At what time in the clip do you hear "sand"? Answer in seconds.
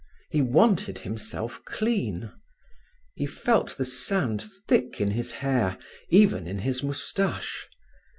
3.85-4.43